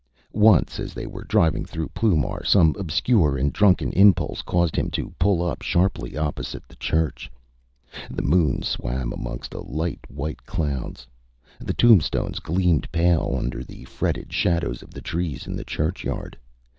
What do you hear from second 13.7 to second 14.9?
fretted shadows of